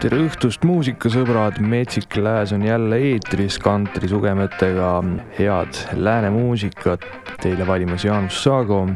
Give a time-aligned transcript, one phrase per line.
[0.00, 4.92] tere õhtust, muusikasõbrad, Metsik Lääs on jälle eetris kantri sugemetega.
[5.36, 7.04] Head lääne muusikat!
[7.42, 8.86] Teile valimas Jaanus Saago.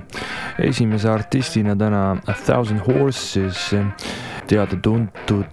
[0.58, 3.74] esimese artistina täna A Thousand Horses,
[4.46, 5.44] teada-tuntud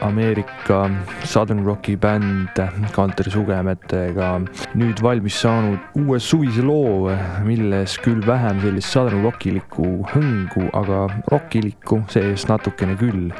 [0.00, 0.90] Ameerika
[1.24, 2.58] Southern Rocki bänd
[2.94, 4.30] Kantri sugemetega
[4.78, 7.10] nüüd valmis saanud uue suvise loo,
[7.46, 13.30] milles küll vähem sellist Southern Rockilikku hõngu, aga rockilikku sees natukene küll.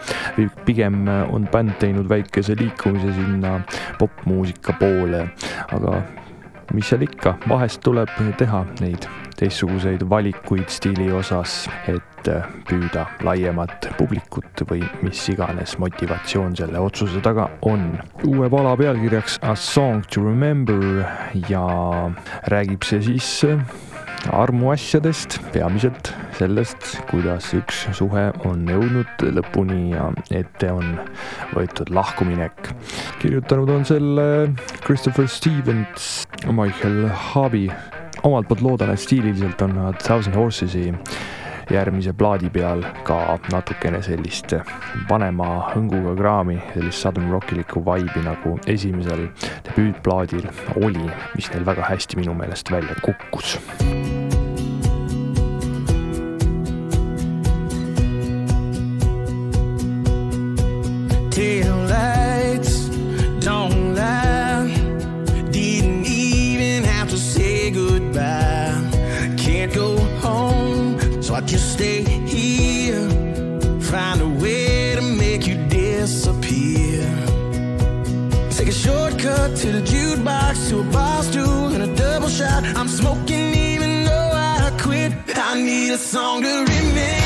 [0.65, 3.61] pigem on bänd teinud väikese liikumise sinna
[3.99, 5.29] popmuusika poole,
[5.69, 6.03] aga
[6.75, 12.31] mis seal ikka, vahest tuleb teha neid teistsuguseid valikuid stiili osas, et
[12.67, 17.93] püüda laiemat publikut või mis iganes motivatsioon selle otsuse taga on.
[18.27, 21.05] uue pala pealkirjaks A Song to Remember
[21.49, 21.67] ja
[22.51, 23.45] räägib see siis
[24.33, 30.97] armuasjadest, peamiselt sellest, kuidas üks suhe on jõudnud lõpuni ja ette on
[31.55, 32.73] võetud lahkuminek.
[33.23, 34.27] kirjutanud on selle
[34.85, 37.71] Christopher Stevens, Michael Harvey
[38.27, 40.91] omalt poolt loodan, et stiililiselt on nad Thousand Horses'i
[41.71, 44.55] järgmise plaadi peal ka natukene sellist
[45.11, 49.29] vanema hõnguga kraami, sellist Southern Rockilikku vibe'i nagu esimesel
[49.69, 50.47] debüütplaadil
[50.83, 53.59] oli, mis neil väga hästi minu meelest välja kukkus.
[61.37, 61.86] Tail
[79.27, 82.65] shortcut to the jukebox, to a bar stool and a double shot.
[82.77, 85.13] I'm smoking even though I quit.
[85.37, 87.26] I need a song to remember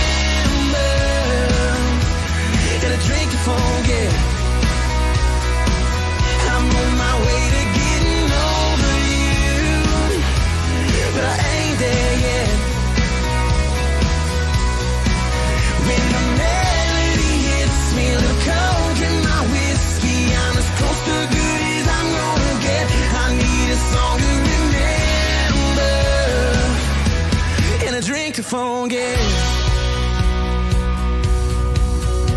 [28.50, 29.18] forget.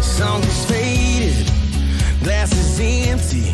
[0.04, 1.48] Song is faded,
[2.24, 2.80] glass is
[3.10, 3.52] empty.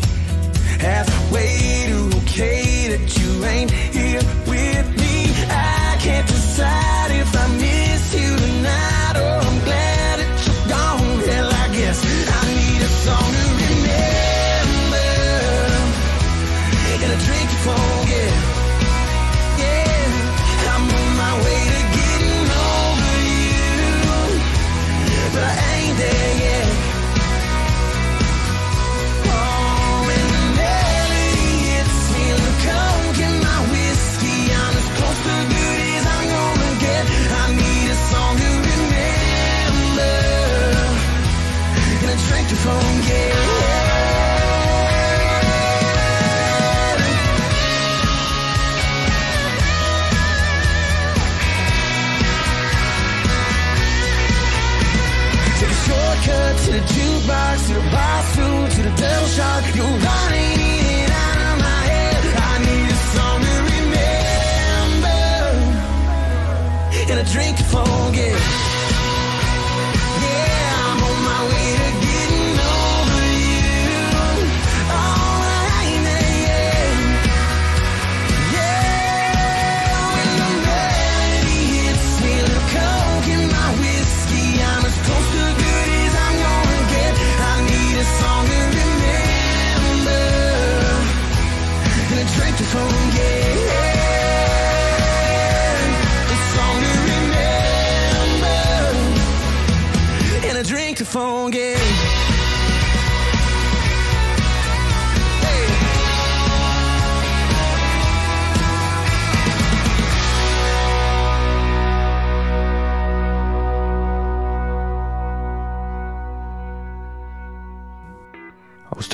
[0.78, 4.39] Halfway to okay that you ain't here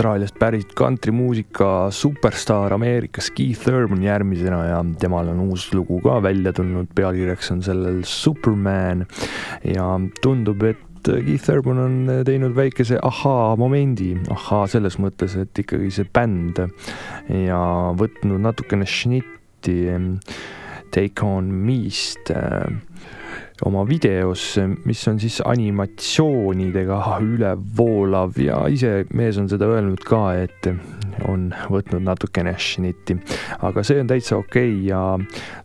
[0.07, 6.53] Austraaliast pärit kantrimuusika superstaar Ameerikas Keith Urban järgmisena ja temal on uus lugu ka välja
[6.55, 9.03] tulnud, pealkirjaks on sellel Superman
[9.67, 9.89] ja
[10.23, 11.99] tundub, et Keith Urban on
[12.29, 16.63] teinud väikese ahaa-momendi, ahaa selles mõttes, et ikkagi see bänd
[17.43, 17.61] ja
[17.99, 19.81] võtnud natukene šnitti
[20.95, 22.31] Take on me'st
[23.65, 30.69] oma videos, mis on siis animatsioonidega ülevoolav ja ise mees on seda öelnud ka, et
[31.25, 33.17] on võtnud natukene šnitti.
[33.65, 35.01] aga see on täitsa okei okay ja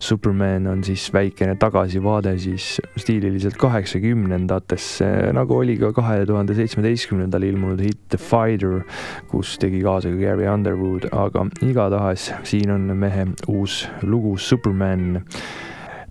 [0.00, 7.82] Superman on siis väikene tagasivaade siis stiililiselt kaheksakümnendatesse, nagu oli ka kahe tuhande seitsmeteistkümnendal ilmunud
[7.84, 8.80] hitt The Fighter,
[9.28, 15.20] kus tegi kaasa ka Gary Underwood, aga igatahes siin on mehe uus lugu Superman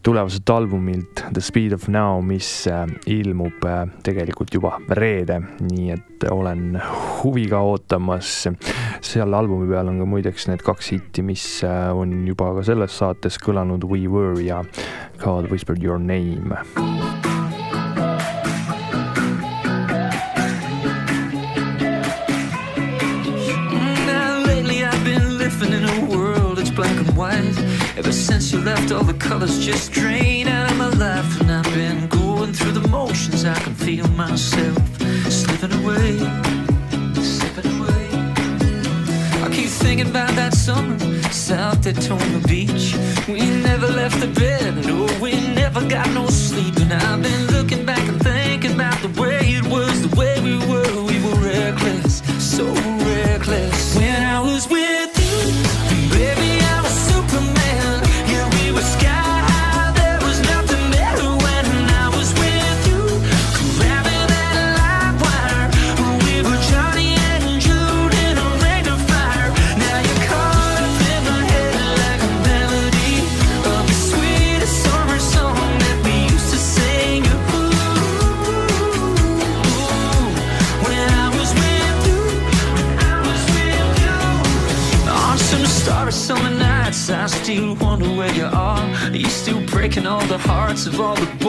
[0.04, 6.26] tulevaselt albumilt The Speed of Now, mis äh, ilmub äh, tegelikult juba reede, nii et
[6.32, 6.80] olen
[7.22, 8.48] huviga ootamas.
[9.02, 12.98] seal albumi peal on ka muideks need kaks hitti, mis äh, on juba ka selles
[12.98, 14.64] saates kõlanud, We Were ja
[15.24, 17.31] God Whispered Your Name.
[27.98, 31.42] Ever since you left, all the colors just drain out of my life.
[31.42, 33.44] And I've been going through the motions.
[33.44, 34.78] I can feel myself
[35.30, 36.18] slipping away,
[37.22, 38.08] slipping away.
[39.44, 40.98] I keep thinking about that summer,
[41.32, 42.96] South Daytona Beach.
[43.28, 46.76] We never left the bed, no, we never got no sleep.
[46.78, 50.58] And I've been looking back and thinking about the way it was, the way we
[50.66, 51.04] were.
[51.04, 53.98] We were reckless, so reckless.
[53.98, 56.62] When I was with you, baby.
[56.64, 57.61] I
[58.82, 59.21] the sky.
[90.88, 91.41] Of all the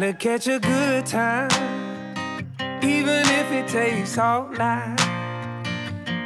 [0.00, 1.50] to catch a good time,
[2.82, 4.96] even if it takes all night.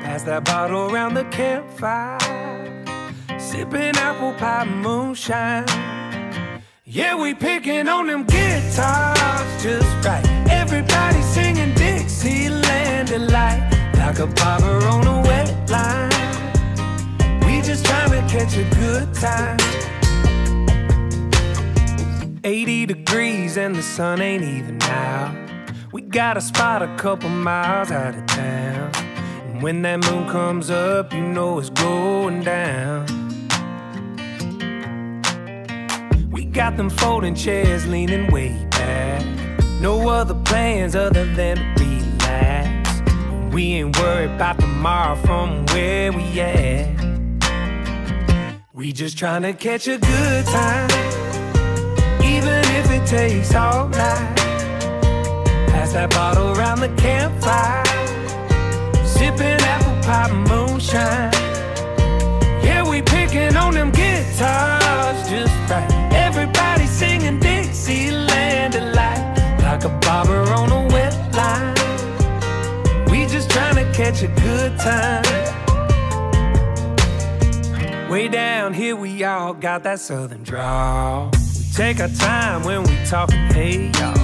[0.02, 2.19] Pass that bottle around the campfire,
[3.38, 5.64] sipping apple pie moonshine.
[6.85, 10.25] Yeah, we picking on them guitars just right.
[10.50, 13.62] Everybody singing Dixieland delight,
[13.95, 16.11] like a barber on a wet line.
[17.47, 19.82] We just trying to catch a good time.
[22.45, 25.33] 80 degrees and the sun ain't even out.
[25.93, 28.91] We got a spot a couple miles out of town.
[29.47, 33.07] And when that moon comes up, you know it's going down.
[36.33, 39.25] We got them folding chairs leaning way back.
[39.81, 43.03] No other plans other than to relax.
[43.55, 46.89] We ain't worried about tomorrow from where we at.
[48.73, 51.22] We just trying to catch a good time
[52.43, 54.37] even if it takes all night.
[55.69, 57.85] Pass that bottle around the campfire,
[59.07, 61.33] sipping apple pie moonshine.
[62.65, 65.89] Yeah, we picking on them guitars just right.
[66.13, 69.23] Everybody singing Dixieland delight
[69.63, 71.75] like a bobber on a wet line.
[73.11, 75.23] We just trying to catch a good time.
[78.11, 81.31] Way down here, we all got that southern drawl.
[81.75, 84.14] Take our time when we talking, hey y'all.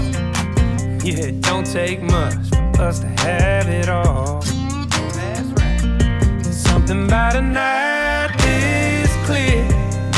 [1.03, 2.35] Yeah, it don't take much
[2.77, 4.43] for us to have it all.
[4.43, 6.45] That's right.
[6.45, 9.65] Something about a night this clear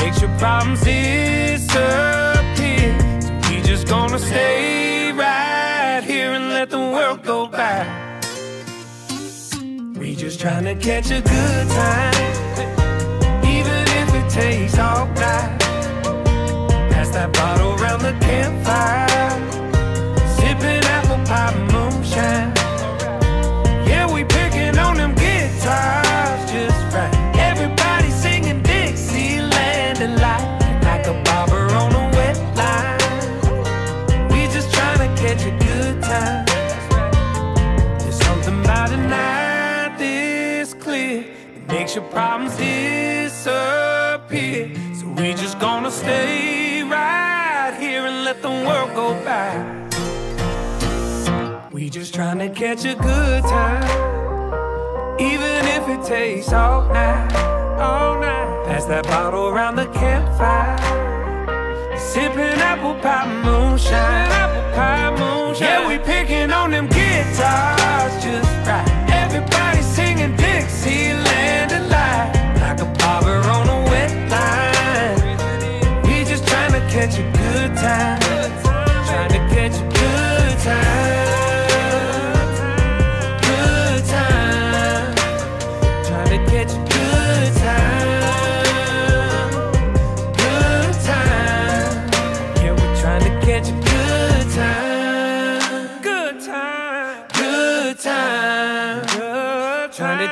[0.03, 1.61] makes your problems disappear.
[3.21, 7.87] So we just gonna stay right here and let the world go by.
[9.97, 15.60] We just trying to catch a good time, even if it takes all night.
[17.21, 19.31] That bottle around the campfire,
[20.37, 22.51] sipping apple pie moonshine.
[23.87, 27.13] Yeah, we picking on them guitars just right.
[27.37, 32.99] Everybody singing Dixieland delight like a bobber on a wet line.
[34.31, 36.47] We just trying to catch a good time.
[37.99, 43.45] There's something about a night this clear that makes your problems disappear.
[44.95, 46.50] So we just gonna stay
[48.95, 49.79] go by.
[51.73, 57.33] We just trying to catch a good time, even if it takes all night,
[57.79, 58.67] all night.
[58.67, 60.77] Pass that bottle around the campfire,
[61.99, 65.69] sipping apple pie moonshine, apple pie moonshine.
[65.69, 68.87] Yeah, we picking on them guitars just right.
[69.11, 76.03] Everybody singing Dixieland delight, like a bobber on a wet line.
[76.05, 78.21] We just trying to catch a good time,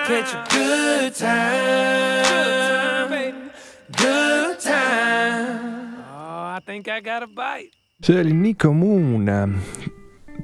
[0.08, 1.92] catch a good time,
[3.92, 6.00] good time.
[6.00, 7.72] Oh, I think I got a bite.
[8.00, 9.28] see oli Nico Moon.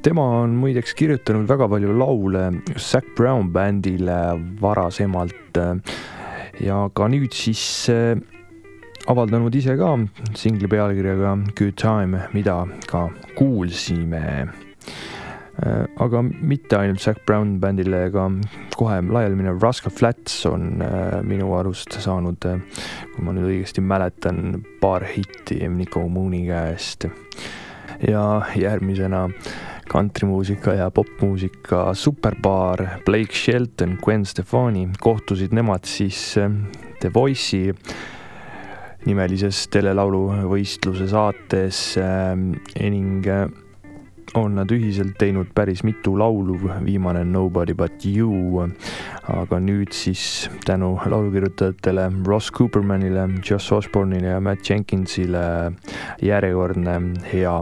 [0.03, 5.57] tema on muideks kirjutanud väga palju laule Zac Brown bändile varasemalt
[6.61, 8.19] ja ka nüüd siis äh,
[9.09, 9.97] avaldanud ise ka
[10.35, 14.49] singli pealkirjaga Good Time, mida ka kuulsime.
[15.63, 18.27] Äh, aga mitte ainult Zac Brown bändile, ka
[18.75, 22.43] kohe laiali minev Rascal Flats on äh, minu arust saanud,
[23.15, 27.07] kui ma nüüd õigesti mäletan, paar hitti Nico Mooni käest.
[28.03, 29.29] ja järgmisena
[29.89, 36.51] kantrimuusika ja popmuusika superpaar Blake Shelton, Gwen Stefani, kohtusid nemad siis äh,
[36.99, 37.71] The Voice'i
[39.07, 41.81] nimelises telelauluvõistluse saates
[42.81, 43.27] ning
[44.35, 48.69] on nad ühiselt teinud päris mitu laulu, viimane Nobody but you.
[49.25, 55.73] aga nüüd siis tänu laulukirjutajatele Ross Coopermanile, Joss Osborne'ile ja Matt Jenkinsile
[56.23, 57.01] järjekordne
[57.33, 57.57] hea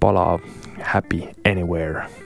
[0.00, 0.38] pala
[0.82, 2.23] Happy Anywhere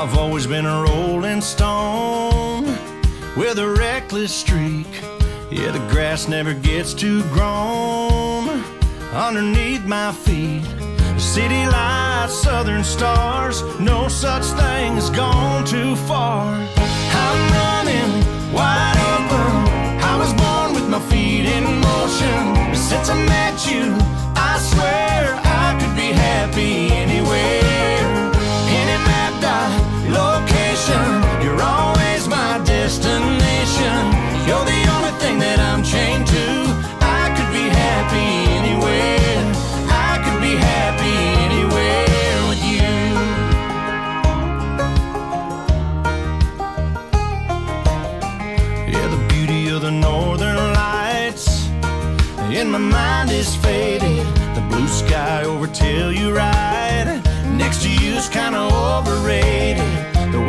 [0.00, 2.66] I've always been a rolling stone
[3.36, 4.86] with a reckless streak.
[5.50, 8.48] Yeah, the grass never gets too grown
[9.12, 10.62] underneath my feet.
[11.18, 16.44] City lights, southern stars, no such thing as gone too far.
[16.76, 19.98] I'm running wide open.
[20.00, 22.72] I was born with my feet in motion.
[22.72, 23.97] Since I met you,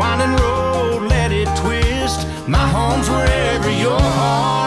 [0.09, 2.27] winding road, let it twist.
[2.47, 4.58] My home's wherever your heart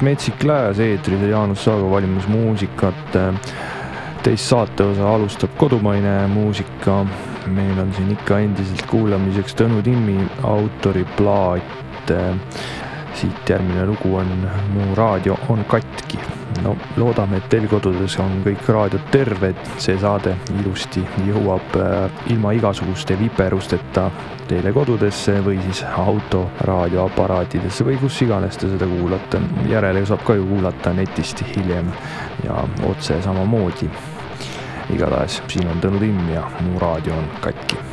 [0.00, 2.94] endiselt Metsik Lääs eetris ja Jaanus Saago valimas muusikat.
[4.22, 7.06] teist saateosa alustab kodumaine muusika.
[7.46, 12.12] meil on siin ikka endiselt kuulamiseks Tõnu Timmi autoriplaat.
[13.14, 18.68] siit järgmine lugu on Mu raadio on katki no loodame, et teil kodudes on kõik
[18.68, 24.08] raadiod terved, see saade ilusti jõuab äh, ilma igasuguste viperusteta
[24.50, 29.40] teile kodudesse või siis auto raadioaparaatidesse või kus iganes te seda kuulate.
[29.70, 31.92] järele saab ka ju kuulata netist hiljem
[32.44, 33.90] ja otse samamoodi.
[34.94, 37.89] igatahes siin on Tõnu Timm ja Mu raadio on katki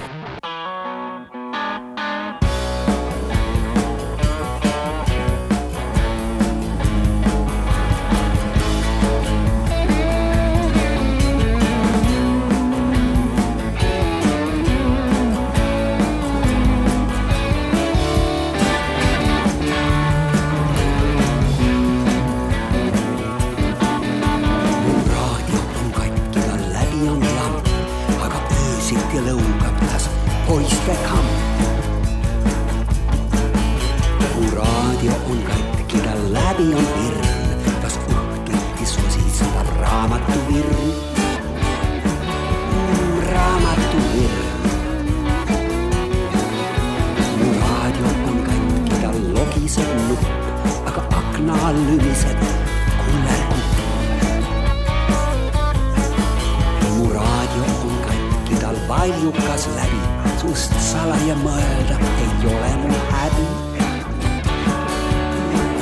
[59.08, 60.00] painjukas läbi.
[60.42, 63.46] Sust salaja mõelda ei ole mul häbi.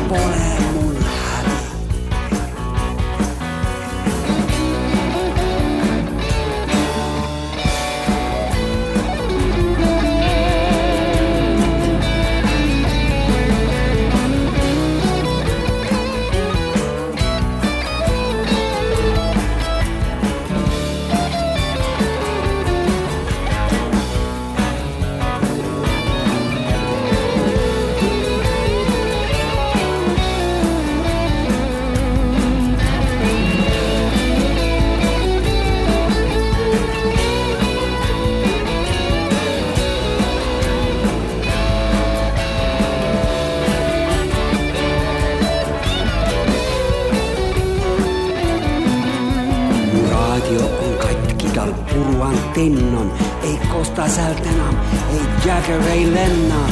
[0.10, 0.75] Pole
[55.66, 56.68] Kärkevei lenna.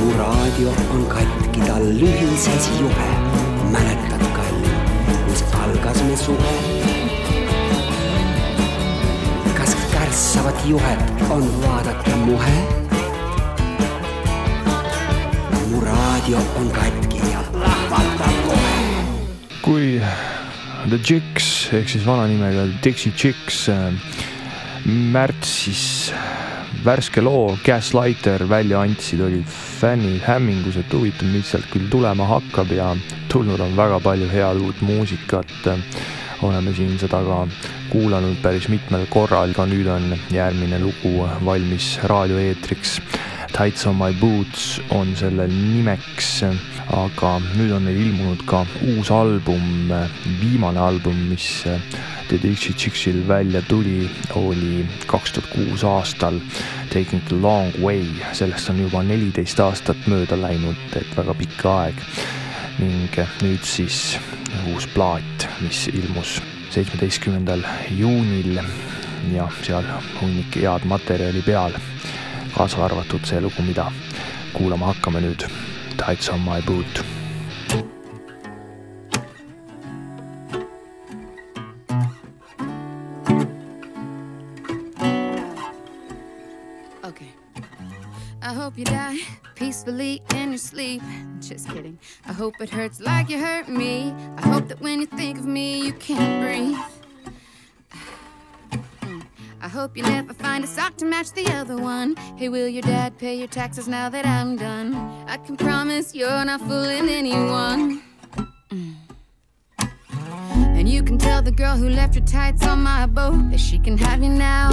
[0.00, 3.10] mu raadio on katki, tal lühises juhe.
[3.70, 4.74] mäletad, kallim,
[5.28, 6.54] kus algas me suhe?
[9.54, 12.58] kas kärssavat juhet on vaadata muhe?
[15.70, 18.76] mu raadio on katki ja lahvatab kohe.
[19.62, 20.02] kui
[20.88, 23.92] The Chicks ehk siis vana nimega Dixie Chicks äh,
[24.86, 26.12] märtsis
[26.84, 32.70] värske loo Gaslighter välja andsid, olid fännid hämmingus, et huvitav, mis sealt küll tulema hakkab
[32.70, 32.92] ja
[33.32, 35.70] tulnud on väga palju head uut muusikat.
[36.42, 37.36] oleme siin seda ka
[37.90, 43.00] kuulanud päris mitmel korral, ka nüüd on järgmine lugu valmis raadioeetriks.
[43.52, 46.42] Tights on my boots on selle nimeks
[46.94, 49.90] aga nüüd on neil ilmunud ka uus album,
[50.40, 51.64] viimane album, mis
[52.28, 54.06] The Dixie Chicksil välja tuli,
[54.38, 56.38] oli kaks tuhat kuus aastal
[56.92, 62.02] Taking the long way, sellest on juba neliteist aastat mööda läinud, et väga pikk aeg.
[62.76, 64.18] ning nüüd siis
[64.68, 66.36] uus plaat, mis ilmus
[66.74, 67.62] seitsmeteistkümnendal
[67.96, 68.60] juunil
[69.32, 69.86] ja seal
[70.20, 71.72] hunnik head materjali peal,
[72.56, 73.92] kaasa arvatud see lugu, mida
[74.52, 75.44] kuulama hakkame nüüd
[75.96, 77.04] tights on my boot.
[88.76, 89.20] You die
[89.54, 91.00] peacefully in your sleep.
[91.40, 91.98] Just kidding.
[92.26, 94.12] I hope it hurts like you hurt me.
[94.36, 96.95] I hope that when you think of me, you can't breathe.
[99.76, 102.16] Hope you never find a sock to match the other one.
[102.38, 104.94] Hey, will your dad pay your taxes now that I'm done?
[105.28, 108.02] I can promise you're not fooling anyone.
[108.70, 108.94] Mm.
[110.48, 113.78] And you can tell the girl who left your tights on my boat that she
[113.78, 114.70] can have you now.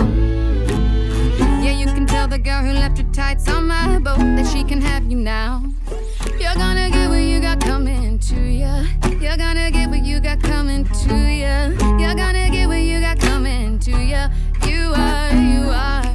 [1.61, 4.63] Yeah, you can tell the girl who left your tights on my boat that she
[4.63, 5.63] can have you now.
[6.39, 8.87] You're gonna get what you got coming to you.
[9.19, 11.71] You're gonna get what you got coming to ya.
[11.99, 14.29] You're gonna get what you got coming to ya.
[14.93, 16.05] You are, you are.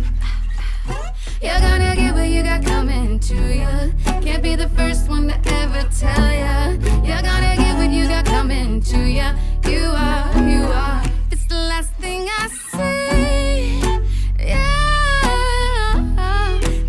[1.42, 3.90] You're gonna get what you got coming to ya.
[4.20, 6.70] Can't be the first one to ever tell ya.
[7.02, 9.34] You're gonna get what you got coming to ya.
[9.64, 11.02] You are, you are.
[11.32, 13.80] It's the last thing I say.
[14.38, 15.40] Yeah.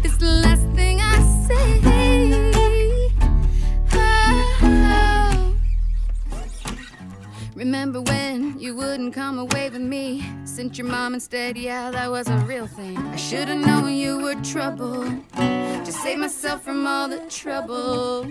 [0.03, 1.81] It's the last thing I say.
[3.93, 5.55] Oh.
[7.55, 10.23] Remember when you wouldn't come away with me?
[10.59, 12.97] Sent your mom instead, yeah, that was a real thing.
[12.97, 15.05] I should've known you were trouble.
[15.37, 18.27] To save myself from all the trouble.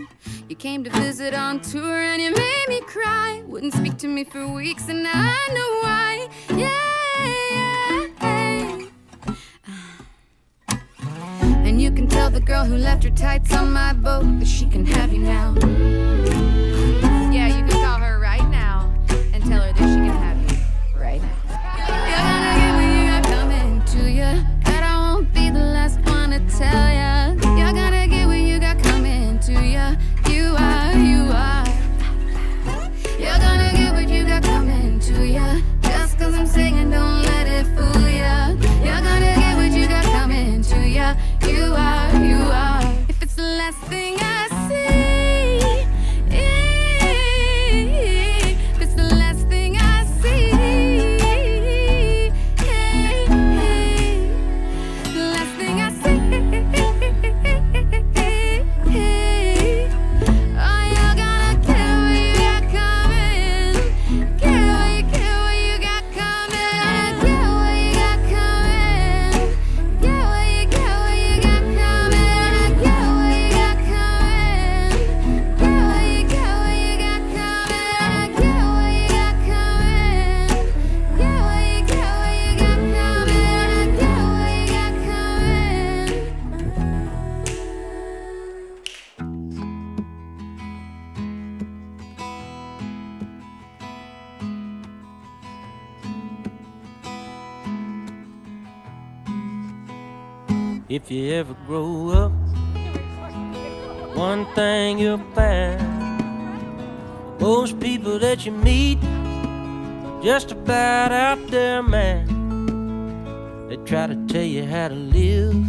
[0.47, 3.43] You came to visit on tour and you made me cry.
[3.47, 6.29] Wouldn't speak to me for weeks, and I know why.
[6.55, 6.99] Yeah.
[11.67, 14.67] And you can tell the girl who left her tights on my boat that she
[14.67, 15.55] can have you now.
[17.33, 18.93] Yeah, you can call her right now
[19.33, 20.28] and tell her that she can have
[100.89, 102.33] If you ever grow up,
[104.17, 105.79] one thing you'll find
[107.39, 108.99] most people that you meet
[110.25, 112.31] just about out their mind.
[113.69, 115.63] They try to tell you how to live,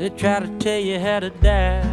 [0.00, 1.86] they try to tell you how to die.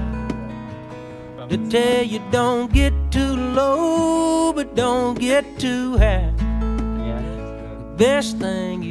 [1.49, 6.33] They tell you don't get too low, but don't get too high.
[6.37, 8.90] The best thing you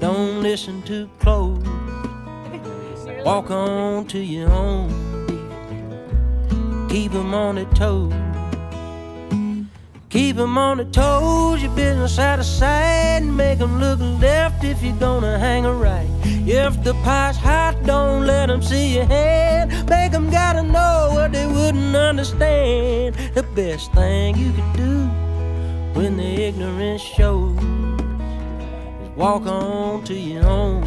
[0.00, 1.58] don't listen too close.
[3.24, 4.88] Walk on to your own
[5.26, 5.38] beat.
[6.88, 8.12] Keep 'em on their toes.
[10.10, 11.62] Keep 'em on their toes.
[11.62, 13.20] Your business out of sight.
[13.22, 16.08] Make 'em look left if you're gonna hang a right.
[16.46, 19.70] If the pot's hot, don't let 'em see your hand.
[19.90, 23.16] Make 'em gotta know what they wouldn't understand.
[23.34, 25.10] The best thing you could do
[25.92, 27.47] when the ignorance shows
[29.18, 30.82] walk on to your own.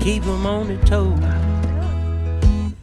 [0.00, 1.20] Keep 'em on their toes.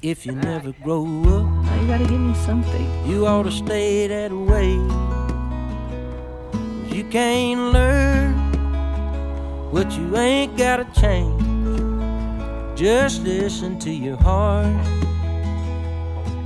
[0.01, 1.03] If you never grow
[1.35, 1.47] up,
[1.81, 2.87] you gotta give me something.
[3.05, 4.79] you ought to stay that way.
[6.95, 8.33] you can't learn
[9.71, 11.41] what you ain't gotta change.
[12.75, 14.85] Just listen to your heart,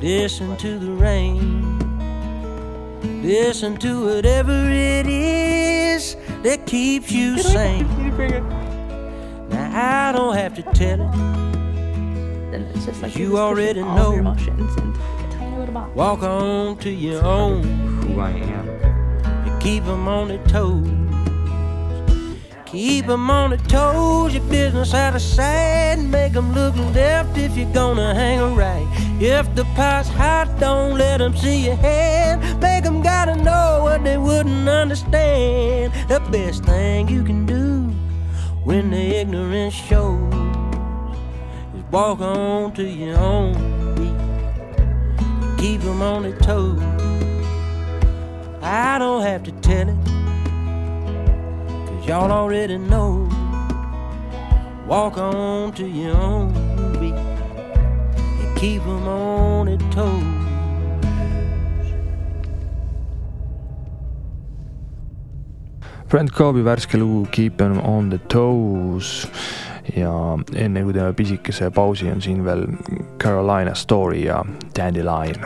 [0.02, 1.40] listen to the rain,
[3.24, 5.85] listen to whatever it is
[6.76, 7.88] keeps you sane.
[9.50, 11.12] Now I don't have to tell it.
[12.52, 14.32] Then it's just like You you're just already pushing all of your know.
[14.32, 15.96] emotions into a tiny little box.
[15.96, 17.64] Walk on to your own.
[18.04, 18.66] Who I am.
[19.46, 20.86] You keep 'em on their toes.
[22.66, 24.34] Keep Keep 'em on their toes.
[24.34, 25.98] Your business out of sight.
[26.00, 28.86] Make 'em look left if you're gonna hang a right.
[29.22, 32.42] If the pot's hot, don't let let 'em see your hand.
[32.60, 32.75] Make 'em
[33.06, 35.94] gotta know what they wouldn't understand.
[36.08, 37.84] The best thing you can do
[38.64, 40.34] when the ignorance shows
[41.76, 43.54] is walk on to your own
[43.96, 44.18] beat.
[45.60, 46.82] Keep 'em on their toes.
[48.64, 50.02] I don't have to tell it,
[51.86, 53.30] cause y'all already know.
[54.88, 56.54] Walk on to your own
[57.00, 60.35] beat and keep 'em on their toes.
[66.16, 69.28] Brent Coobi värske lugu Keep em on the toes
[69.98, 70.14] ja
[70.56, 72.64] enne kui teeme pisikese pausi, on siin veel
[73.20, 74.38] Carolina Story ja
[74.78, 75.44] Dandelion.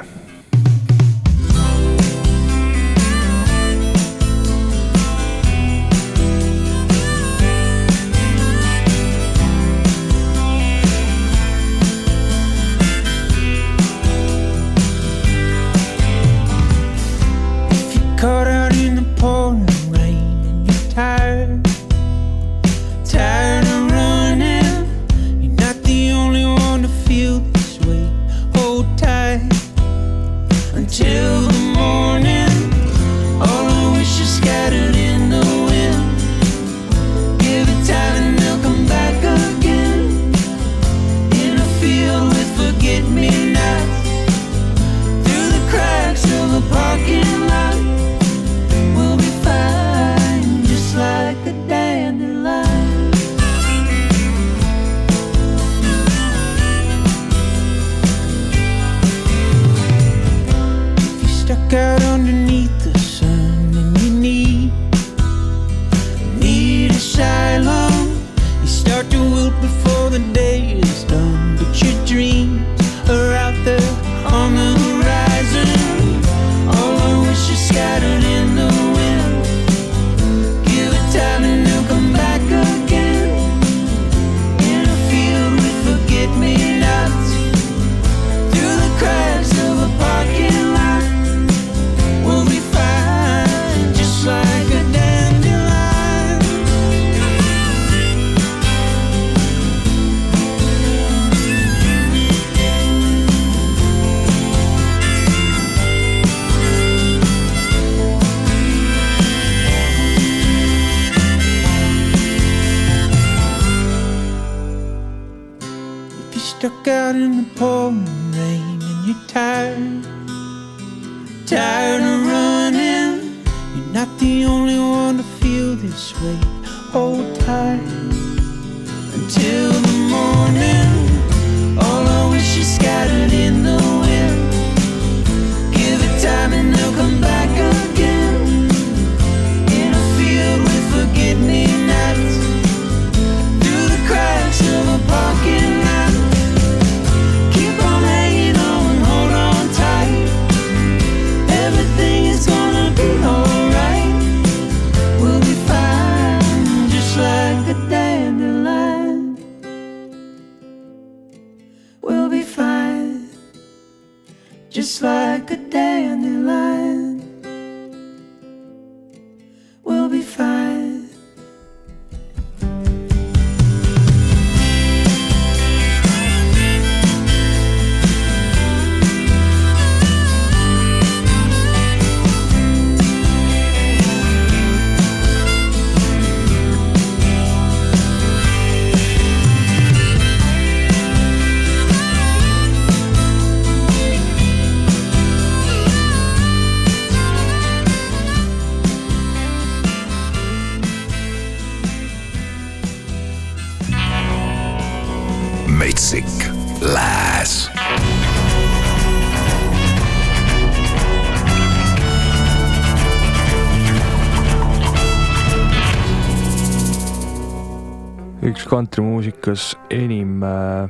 [219.50, 220.90] hulgas enim äh,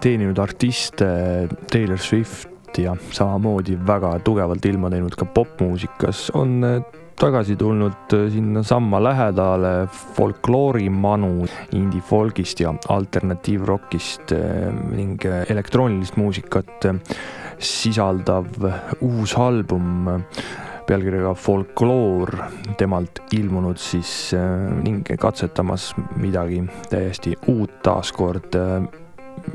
[0.00, 6.84] teeninud artiste Taylor Swift ja samamoodi väga tugevalt ilma teinud ka popmuusikas, on äh,
[7.18, 9.72] tagasi tulnud äh, sinnasamma lähedale
[10.14, 14.34] folkloorimanu indie-folgist ja alternatiivrockist
[14.92, 16.86] ning elektroonilist muusikat
[17.58, 18.70] sisaldav
[19.02, 20.06] uus album
[20.86, 22.34] pealkirjaga Folkloor
[22.78, 28.82] temalt ilmunud siis äh, ning katsetamas midagi täiesti uut taaskord, äh,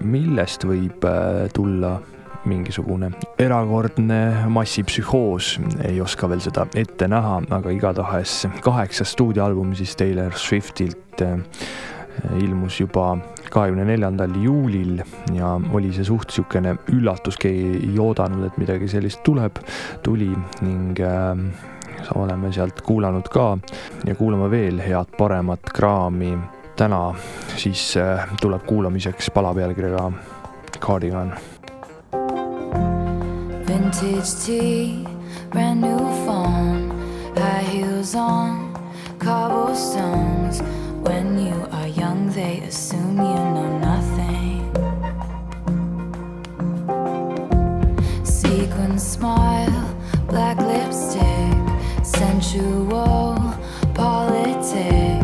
[0.04, 1.98] millest võib äh, tulla
[2.50, 3.12] mingisugune
[3.42, 11.20] erakordne massipsühhoos, ei oska veel seda ette näha, aga igatahes kaheksas stuudioalbum siis Taylor Swiftilt
[12.41, 13.17] ilmus juba
[13.49, 15.01] kahekümne neljandal juulil
[15.34, 19.62] ja oli see suht niisugune üllatus, keegi ei oodanud, et midagi sellist tuleb,
[20.05, 20.29] tuli
[20.62, 21.49] ning ähm,
[22.15, 23.51] oleme sealt kuulanud ka
[24.08, 26.38] ja kuulame veel head paremat kraami.
[26.79, 27.13] täna
[27.58, 30.12] siis äh, tuleb kuulamiseks pala pealkirjaga
[30.79, 31.34] Cardigan.
[33.67, 35.03] Vintage tea,
[35.51, 36.89] brand new phone,
[37.36, 38.73] high heels on,
[39.19, 40.63] cobblestones
[41.02, 44.60] When you are young, they assume you know nothing.
[48.24, 49.96] Sequin smile,
[50.28, 51.58] black lipstick,
[52.04, 53.38] sensual
[53.94, 55.18] politics.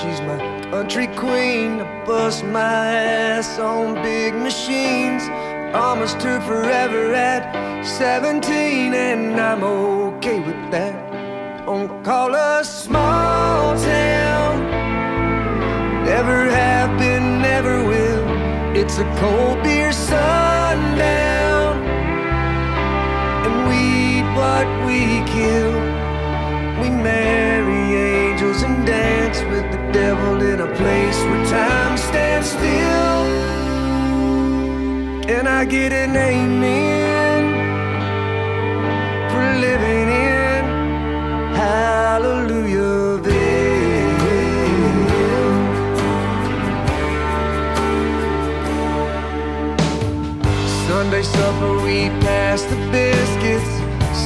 [0.00, 0.38] She's my
[0.70, 1.80] country queen.
[1.80, 5.22] I bust my ass on big machines.
[5.72, 7.44] Promised her forever at
[7.84, 10.96] 17, and I'm okay with that.
[11.66, 14.54] Don't call us small town.
[16.04, 18.24] Never have been, never will.
[18.76, 21.72] It's a cold beer sundown.
[23.44, 23.78] And we
[24.16, 25.00] eat what we
[25.36, 25.72] kill.
[26.82, 29.21] We marry angels and dance
[29.92, 33.22] devil in a place where time stands still.
[35.34, 37.42] And I get an amen
[39.30, 40.64] for living in
[41.54, 43.22] Hallelujahville?
[50.88, 53.70] Sunday supper, we pass the biscuits,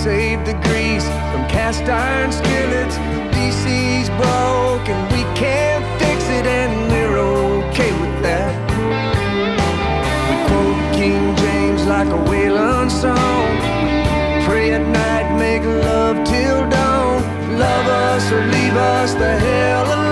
[0.05, 2.97] save the grease from cast iron skillets.
[3.35, 8.55] DC's broke and we can't fix it, and we're okay with that.
[10.29, 13.47] We quote King James like a Waylon song.
[14.47, 17.23] Pray at night, make love till dawn.
[17.59, 20.06] Love us or leave us the hell alone.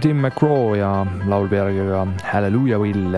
[0.00, 3.16] Tim McGraw ja laul pealkirjaga Hallelujah Will.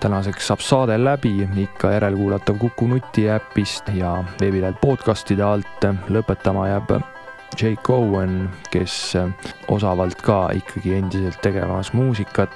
[0.00, 5.84] tänaseks saab saade läbi, ikka järelkuulatav Kuku nutiäpist ja veebilehelt podcastide alt.
[6.08, 6.90] lõpetama jääb
[7.60, 9.16] Jake Owen, kes
[9.68, 12.54] osavalt ka ikkagi endiselt tegemas muusikat.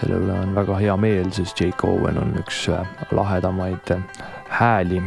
[0.00, 2.68] selle üle on väga hea meel, sest Jake Owen on üks
[3.10, 3.96] lahedamaid
[4.48, 5.02] hääli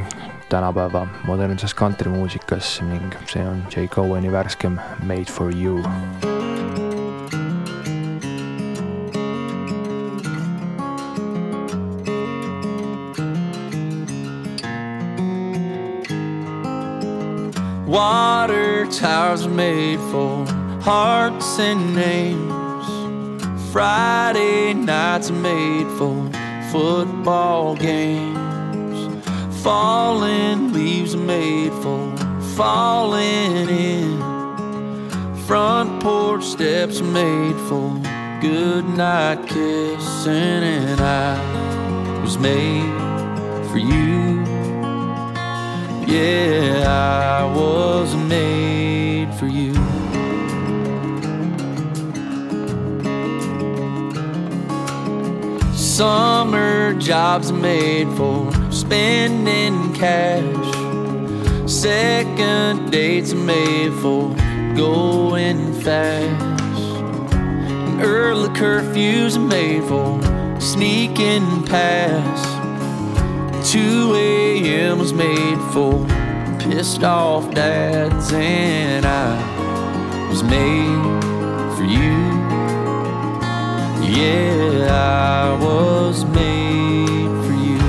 [0.49, 6.32] tänapäeva modernses kantrimuusikas ning see on Jake Oweni värskem Made for you.
[17.93, 20.47] Water towers made for
[20.81, 23.71] hearts and names.
[23.71, 26.27] Friday nights made for
[26.71, 28.97] football games.
[29.61, 32.17] Falling leaves made for
[32.55, 34.17] falling in.
[35.45, 38.01] Front porch steps made for
[38.41, 42.89] good night kissing, and I was made
[43.69, 44.22] for you.
[46.07, 49.73] Yeah, I was made for you.
[55.73, 60.73] Summer jobs made for spending cash.
[61.69, 64.35] Second dates made for
[64.75, 66.43] going fast.
[68.01, 70.19] Early curfews made for
[70.59, 72.52] sneaking past.
[73.73, 74.99] 2 a.m.
[74.99, 76.05] was made for
[76.59, 81.23] pissed off dads, and I was made
[81.75, 82.13] for you.
[84.07, 87.79] Yeah, I was made for you.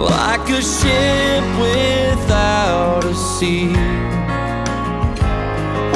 [0.00, 3.74] Like a ship without a sea,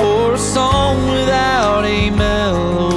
[0.02, 2.95] or a song without a melody.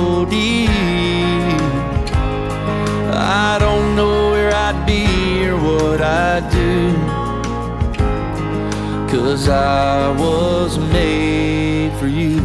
[9.20, 12.40] Cause I was made for you.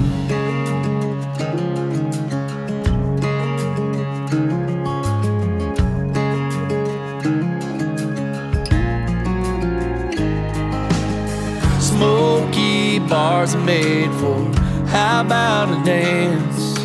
[11.80, 14.44] Smoky bars are made for
[14.88, 16.76] how about a dance?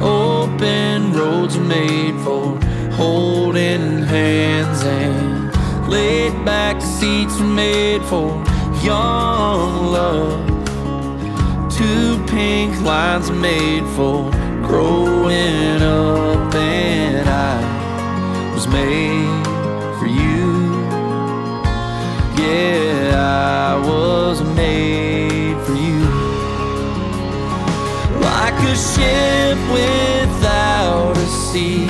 [0.00, 2.56] Open roads are made for
[2.92, 8.43] holding hands and laid back seats are made for
[8.84, 10.44] young love.
[11.70, 14.30] Two pink lines made for
[14.62, 19.46] growing up, and I was made
[19.98, 20.44] for you.
[22.36, 26.04] Yeah, I was made for you.
[28.20, 31.88] Like a ship without a sea,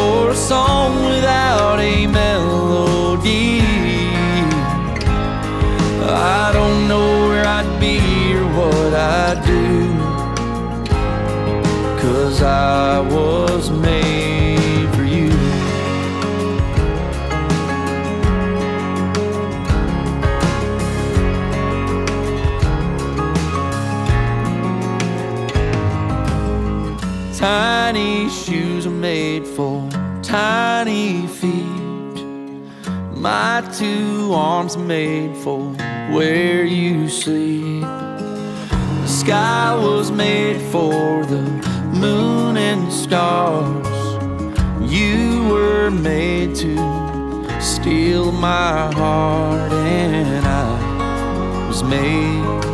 [0.00, 1.99] or a song without a
[7.80, 7.98] be
[8.34, 10.00] or what I'd do.
[12.02, 15.30] Cause I was made for you.
[27.38, 29.88] Tiny shoes are made for
[30.22, 32.16] tiny feet.
[33.16, 35.74] My two arms made for
[36.10, 37.82] where you sleep.
[37.82, 41.42] The sky was made for the
[41.94, 43.86] moon and stars.
[44.90, 46.74] You were made to
[47.60, 52.64] steal my heart, and I was made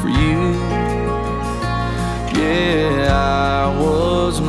[0.00, 0.40] for you.
[2.40, 4.40] Yeah, I was